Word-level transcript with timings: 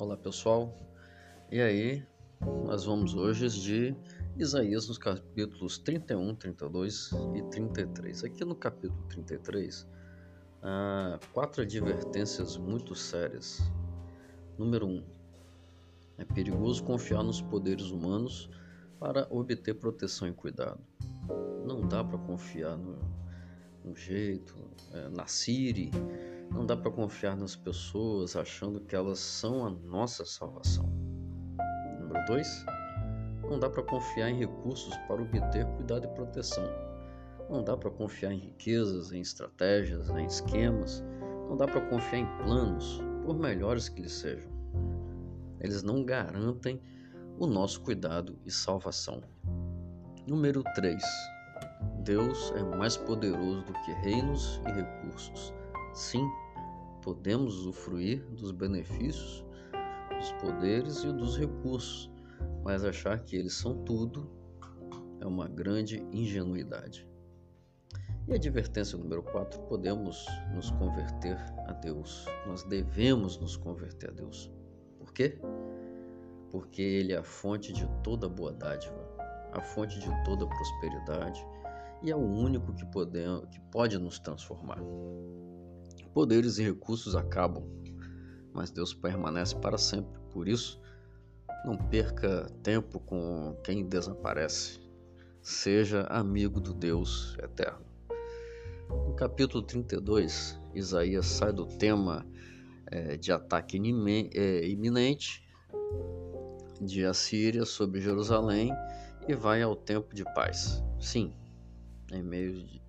Olá 0.00 0.16
pessoal, 0.16 0.74
e 1.52 1.60
aí 1.60 2.02
nós 2.64 2.86
vamos 2.86 3.14
hoje 3.14 3.46
de 3.50 3.94
Isaías 4.34 4.88
nos 4.88 4.96
capítulos 4.96 5.76
31, 5.76 6.34
32 6.36 7.10
e 7.34 7.42
33. 7.42 8.24
Aqui 8.24 8.42
no 8.42 8.54
capítulo 8.54 8.98
33, 9.10 9.86
há 10.62 11.20
quatro 11.34 11.60
advertências 11.60 12.56
muito 12.56 12.94
sérias. 12.94 13.60
Número 14.56 14.86
1. 14.86 14.90
Um, 14.90 15.04
é 16.16 16.24
perigoso 16.24 16.82
confiar 16.82 17.22
nos 17.22 17.42
poderes 17.42 17.90
humanos 17.90 18.48
para 18.98 19.26
obter 19.28 19.74
proteção 19.74 20.26
e 20.26 20.32
cuidado. 20.32 20.80
Não 21.66 21.86
dá 21.86 22.02
para 22.02 22.16
confiar 22.20 22.74
no, 22.78 22.98
no 23.84 23.94
jeito, 23.94 24.56
é, 24.94 25.10
na 25.10 25.26
Siri, 25.26 25.90
não 26.52 26.66
dá 26.66 26.76
para 26.76 26.90
confiar 26.90 27.36
nas 27.36 27.54
pessoas 27.54 28.34
achando 28.36 28.80
que 28.80 28.94
elas 28.94 29.18
são 29.18 29.66
a 29.66 29.70
nossa 29.70 30.24
salvação. 30.24 30.84
Número 32.00 32.24
2. 32.26 32.64
Não 33.48 33.58
dá 33.58 33.70
para 33.70 33.82
confiar 33.82 34.30
em 34.30 34.38
recursos 34.38 34.94
para 35.08 35.22
obter 35.22 35.64
cuidado 35.76 36.06
e 36.06 36.14
proteção. 36.14 36.64
Não 37.48 37.64
dá 37.64 37.76
para 37.76 37.90
confiar 37.90 38.32
em 38.32 38.38
riquezas, 38.38 39.12
em 39.12 39.20
estratégias, 39.20 40.08
em 40.10 40.26
esquemas. 40.26 41.02
Não 41.48 41.56
dá 41.56 41.66
para 41.66 41.80
confiar 41.80 42.20
em 42.20 42.36
planos, 42.38 43.00
por 43.24 43.36
melhores 43.38 43.88
que 43.88 44.00
eles 44.00 44.12
sejam. 44.12 44.50
Eles 45.60 45.82
não 45.82 46.04
garantem 46.04 46.80
o 47.38 47.46
nosso 47.46 47.80
cuidado 47.82 48.38
e 48.44 48.50
salvação. 48.50 49.22
Número 50.26 50.62
3. 50.74 51.02
Deus 52.04 52.52
é 52.56 52.62
mais 52.62 52.96
poderoso 52.96 53.62
do 53.62 53.72
que 53.72 53.92
reinos 54.02 54.60
e 54.66 54.72
recursos. 54.72 55.52
Sim, 55.92 56.28
podemos 57.02 57.58
usufruir 57.60 58.24
dos 58.30 58.52
benefícios, 58.52 59.44
dos 60.16 60.32
poderes 60.32 61.02
e 61.02 61.12
dos 61.12 61.36
recursos, 61.36 62.10
mas 62.62 62.84
achar 62.84 63.18
que 63.24 63.36
eles 63.36 63.54
são 63.54 63.82
tudo 63.84 64.30
é 65.20 65.26
uma 65.26 65.48
grande 65.48 66.02
ingenuidade. 66.12 67.06
E 68.28 68.34
advertência 68.34 68.96
número 68.96 69.22
4: 69.22 69.60
podemos 69.62 70.26
nos 70.54 70.70
converter 70.70 71.36
a 71.66 71.72
Deus. 71.72 72.24
Nós 72.46 72.62
devemos 72.62 73.38
nos 73.38 73.56
converter 73.56 74.10
a 74.10 74.12
Deus. 74.12 74.50
Por 74.98 75.12
quê? 75.12 75.38
Porque 76.50 76.82
Ele 76.82 77.12
é 77.12 77.16
a 77.16 77.24
fonte 77.24 77.72
de 77.72 77.86
toda 78.02 78.28
boa 78.28 78.52
dádiva, 78.52 79.04
a 79.52 79.60
fonte 79.60 79.98
de 79.98 80.24
toda 80.24 80.46
prosperidade 80.46 81.44
e 82.02 82.10
é 82.10 82.16
o 82.16 82.20
único 82.20 82.72
que, 82.72 82.84
pode, 82.86 83.18
que 83.50 83.60
pode 83.70 83.98
nos 83.98 84.18
transformar. 84.18 84.78
Poderes 86.12 86.58
e 86.58 86.64
recursos 86.64 87.14
acabam, 87.14 87.64
mas 88.52 88.70
Deus 88.70 88.92
permanece 88.92 89.54
para 89.56 89.78
sempre. 89.78 90.20
Por 90.32 90.48
isso, 90.48 90.80
não 91.64 91.76
perca 91.76 92.46
tempo 92.62 92.98
com 93.00 93.56
quem 93.62 93.86
desaparece. 93.86 94.80
Seja 95.42 96.02
amigo 96.02 96.60
do 96.60 96.74
Deus 96.74 97.36
eterno. 97.42 97.84
No 98.88 99.14
capítulo 99.14 99.62
32, 99.62 100.58
Isaías 100.74 101.26
sai 101.26 101.52
do 101.52 101.66
tema 101.66 102.26
é, 102.86 103.16
de 103.16 103.30
ataque 103.30 103.80
é, 104.34 104.68
iminente 104.68 105.48
de 106.80 107.04
Assíria 107.04 107.64
sobre 107.64 108.00
Jerusalém 108.00 108.72
e 109.28 109.34
vai 109.34 109.62
ao 109.62 109.76
tempo 109.76 110.14
de 110.14 110.24
paz. 110.24 110.82
Sim, 110.98 111.32
em 112.12 112.22
meio 112.22 112.64
de 112.64 112.82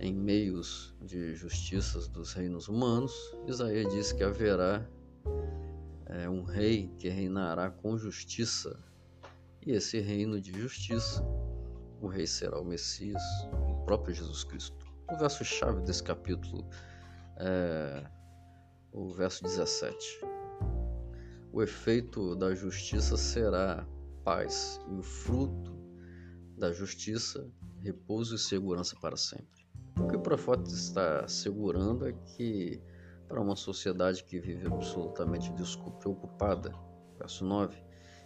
em 0.00 0.14
meios 0.14 0.94
de 1.02 1.34
justiças 1.34 2.08
dos 2.08 2.32
reinos 2.32 2.68
humanos, 2.68 3.12
Isaías 3.46 3.92
diz 3.92 4.12
que 4.12 4.22
haverá 4.22 4.88
é, 6.06 6.28
um 6.28 6.42
rei 6.42 6.88
que 6.98 7.08
reinará 7.08 7.70
com 7.70 7.98
justiça, 7.98 8.78
e 9.66 9.72
esse 9.72 9.98
reino 9.98 10.40
de 10.40 10.52
justiça, 10.58 11.22
o 12.00 12.06
rei 12.06 12.26
será 12.26 12.60
o 12.60 12.64
Messias, 12.64 13.22
o 13.52 13.84
próprio 13.84 14.14
Jesus 14.14 14.44
Cristo. 14.44 14.86
O 15.10 15.16
verso-chave 15.16 15.82
desse 15.82 16.02
capítulo 16.02 16.68
é 17.36 18.06
o 18.92 19.10
verso 19.10 19.42
17. 19.42 20.20
O 21.52 21.62
efeito 21.62 22.36
da 22.36 22.54
justiça 22.54 23.16
será 23.16 23.86
paz, 24.24 24.80
e 24.88 24.94
o 24.94 25.02
fruto 25.02 25.76
da 26.56 26.72
justiça, 26.72 27.50
repouso 27.82 28.34
e 28.34 28.38
segurança 28.38 28.96
para 29.00 29.16
sempre. 29.16 29.57
O 30.00 30.06
que 30.06 30.16
o 30.16 30.20
profeta 30.20 30.70
está 30.70 31.26
segurando 31.26 32.06
é 32.06 32.12
que, 32.12 32.80
para 33.26 33.40
uma 33.40 33.56
sociedade 33.56 34.22
que 34.22 34.38
vive 34.38 34.66
absolutamente 34.66 35.52
despreocupada, 35.52 36.72
verso 37.18 37.44
9, 37.44 37.76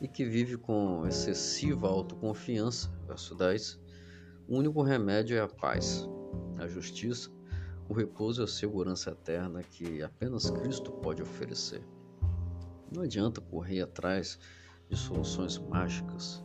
e 0.00 0.06
que 0.06 0.24
vive 0.24 0.58
com 0.58 1.06
excessiva 1.06 1.88
autoconfiança, 1.88 2.90
verso 3.06 3.34
10, 3.34 3.80
o 4.46 4.58
único 4.58 4.82
remédio 4.82 5.36
é 5.36 5.40
a 5.40 5.48
paz, 5.48 6.06
a 6.58 6.66
justiça, 6.66 7.30
o 7.88 7.94
repouso 7.94 8.42
e 8.42 8.44
a 8.44 8.48
segurança 8.48 9.10
eterna 9.10 9.62
que 9.62 10.02
apenas 10.02 10.50
Cristo 10.50 10.92
pode 10.92 11.22
oferecer. 11.22 11.82
Não 12.94 13.02
adianta 13.02 13.40
correr 13.40 13.80
atrás 13.80 14.38
de 14.88 14.96
soluções 14.96 15.58
mágicas 15.58 16.44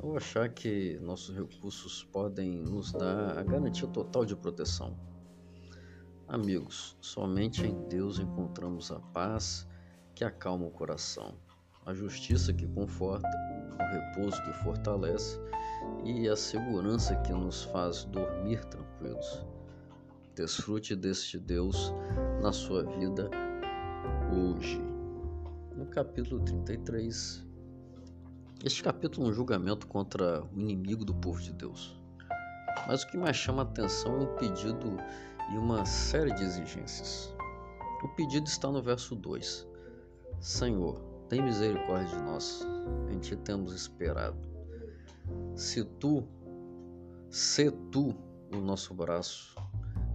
ou 0.00 0.16
achar 0.16 0.48
que 0.48 0.98
nossos 1.00 1.34
recursos 1.34 2.04
podem 2.04 2.58
nos 2.58 2.92
dar 2.92 3.38
a 3.38 3.42
garantia 3.42 3.88
total 3.88 4.24
de 4.24 4.36
proteção. 4.36 4.96
Amigos, 6.28 6.96
somente 7.00 7.64
em 7.66 7.86
Deus 7.88 8.18
encontramos 8.18 8.90
a 8.90 8.98
paz 8.98 9.66
que 10.14 10.24
acalma 10.24 10.66
o 10.66 10.70
coração, 10.70 11.34
a 11.84 11.94
justiça 11.94 12.52
que 12.52 12.66
conforta, 12.66 13.28
o 13.74 13.92
repouso 13.92 14.42
que 14.42 14.52
fortalece 14.64 15.38
e 16.04 16.28
a 16.28 16.34
segurança 16.34 17.14
que 17.16 17.32
nos 17.32 17.64
faz 17.64 18.04
dormir 18.04 18.64
tranquilos. 18.64 19.46
Desfrute 20.34 20.96
deste 20.96 21.38
Deus 21.38 21.94
na 22.42 22.52
sua 22.52 22.82
vida 22.82 23.30
hoje. 24.32 24.82
No 25.76 25.86
capítulo 25.86 26.44
33, 26.44 27.45
este 28.64 28.82
capítulo 28.82 29.26
é 29.26 29.30
um 29.30 29.32
julgamento 29.32 29.86
contra 29.86 30.42
o 30.42 30.58
inimigo 30.58 31.04
do 31.04 31.14
povo 31.14 31.40
de 31.40 31.52
Deus. 31.52 31.96
Mas 32.86 33.02
o 33.02 33.08
que 33.08 33.16
mais 33.16 33.36
chama 33.36 33.62
a 33.62 33.64
atenção 33.64 34.16
é 34.16 34.24
um 34.24 34.36
pedido 34.36 34.96
e 35.52 35.58
uma 35.58 35.84
série 35.84 36.32
de 36.32 36.42
exigências. 36.42 37.34
O 38.02 38.08
pedido 38.08 38.46
está 38.46 38.70
no 38.70 38.82
verso 38.82 39.14
2: 39.14 39.66
Senhor, 40.40 41.00
tem 41.28 41.42
misericórdia 41.42 42.16
de 42.16 42.22
nós, 42.22 42.66
em 43.10 43.18
ti 43.18 43.36
temos 43.36 43.74
esperado. 43.74 44.38
Se 45.54 45.84
tu, 45.84 46.24
se 47.30 47.70
tu 47.90 48.14
o 48.52 48.58
nosso 48.58 48.94
braço, 48.94 49.56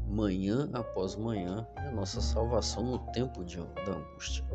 manhã 0.08 0.69
após 0.73 1.16
manhã, 1.16 1.68
é 1.78 1.88
a 1.88 1.91
nossa 1.91 2.22
salvação 2.22 2.84
no 2.84 3.00
tempo 3.12 3.44
de, 3.44 3.58
da 3.58 3.94
angústia. 3.94 4.46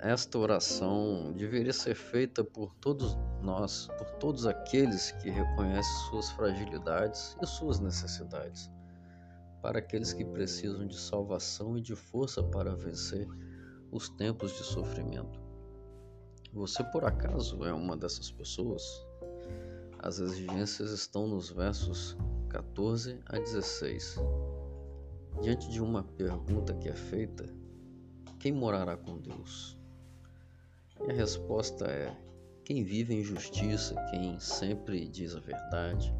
Esta 0.00 0.38
oração 0.38 1.32
deveria 1.32 1.72
ser 1.72 1.96
feita 1.96 2.44
por 2.44 2.72
todos 2.76 3.16
nós, 3.42 3.88
por 3.98 4.08
todos 4.18 4.46
aqueles 4.46 5.10
que 5.10 5.28
reconhecem 5.28 6.08
suas 6.08 6.30
fragilidades 6.30 7.36
e 7.42 7.46
suas 7.46 7.80
necessidades, 7.80 8.70
para 9.60 9.80
aqueles 9.80 10.12
que 10.12 10.24
precisam 10.24 10.86
de 10.86 10.96
salvação 10.96 11.76
e 11.76 11.80
de 11.80 11.96
força 11.96 12.40
para 12.40 12.76
vencer 12.76 13.26
os 13.90 14.08
tempos 14.08 14.52
de 14.52 14.62
sofrimento. 14.62 15.40
Você 16.52 16.84
por 16.84 17.04
acaso 17.04 17.64
é 17.64 17.72
uma 17.72 17.96
dessas 17.96 18.30
pessoas? 18.30 18.82
As 19.98 20.20
exigências 20.20 20.92
estão 20.92 21.26
nos 21.26 21.50
versos 21.50 22.16
14 22.50 23.18
a 23.26 23.36
16. 23.36 24.16
Diante 25.42 25.68
de 25.68 25.82
uma 25.82 26.04
pergunta 26.04 26.72
que 26.74 26.88
é 26.88 26.94
feita, 26.94 27.44
quem 28.38 28.52
morará 28.52 28.96
com 28.96 29.18
Deus? 29.18 29.77
E 31.06 31.10
a 31.10 31.14
resposta 31.14 31.86
é: 31.86 32.16
quem 32.64 32.84
vive 32.84 33.14
em 33.14 33.22
justiça, 33.22 33.94
quem 34.10 34.38
sempre 34.38 35.08
diz 35.08 35.34
a 35.34 35.40
verdade, 35.40 36.14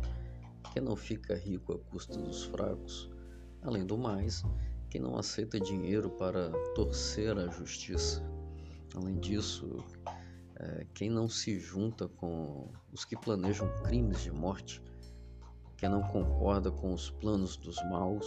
quem 0.72 0.82
não 0.82 0.96
fica 0.96 1.36
rico 1.36 1.72
à 1.72 1.78
custa 1.78 2.18
dos 2.18 2.44
fracos, 2.44 3.10
além 3.62 3.84
do 3.84 3.98
mais, 3.98 4.42
quem 4.90 5.00
não 5.00 5.16
aceita 5.18 5.60
dinheiro 5.60 6.10
para 6.10 6.50
torcer 6.74 7.36
a 7.36 7.48
justiça. 7.48 8.22
Além 8.94 9.18
disso, 9.18 9.84
é, 10.56 10.86
quem 10.94 11.10
não 11.10 11.28
se 11.28 11.58
junta 11.58 12.08
com 12.08 12.70
os 12.92 13.04
que 13.04 13.16
planejam 13.16 13.68
crimes 13.82 14.22
de 14.22 14.30
morte, 14.30 14.82
quem 15.76 15.88
não 15.88 16.02
concorda 16.02 16.70
com 16.70 16.92
os 16.92 17.10
planos 17.10 17.56
dos 17.56 17.76
maus, 17.90 18.26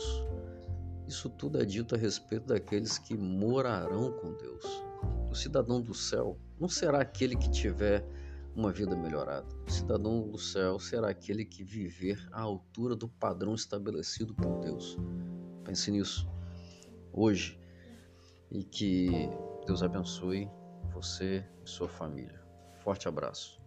isso 1.08 1.30
tudo 1.30 1.62
é 1.62 1.66
dito 1.66 1.96
a 1.96 1.98
respeito 1.98 2.48
daqueles 2.48 2.98
que 2.98 3.18
morarão 3.18 4.12
com 4.14 4.34
Deus. 4.34 4.84
O 5.32 5.36
cidadão 5.36 5.82
do 5.82 5.94
céu 5.94 6.38
não 6.60 6.68
será 6.68 7.02
aquele 7.02 7.38
que 7.38 7.50
tiver 7.50 8.06
uma 8.54 8.70
vida 8.70 8.98
melhorada. 8.98 9.48
O 9.66 9.72
cidadão 9.72 10.28
do 10.28 10.38
céu 10.38 10.78
será 10.78 11.10
aquele 11.10 11.46
que 11.46 11.64
viver 11.64 12.28
à 12.34 12.42
altura 12.42 12.98
do 12.98 13.08
padrão 13.08 13.56
estabelecido 13.56 14.36
por 14.36 14.60
Deus. 14.60 14.98
Pense 15.64 15.90
nisso. 15.90 16.28
Hoje. 17.14 17.58
E 18.52 18.66
que 18.66 19.30
Deus 19.66 19.82
abençoe 19.82 20.50
você 20.92 21.48
e 21.64 21.70
sua 21.70 21.88
família. 21.88 22.44
Forte 22.84 23.08
abraço. 23.08 23.62